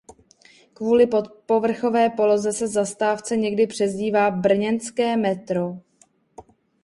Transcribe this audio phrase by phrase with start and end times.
[0.73, 5.77] Kvůli podpovrchové poloze se zastávce někdy přezdívá „brněnské metro“.